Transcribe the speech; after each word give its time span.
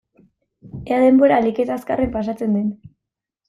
Ea 0.93 0.97
denbora 1.03 1.37
ahalik 1.37 1.63
eta 1.67 1.77
azkarren 1.77 2.13
pasatzen 2.19 2.61
den. 2.61 2.69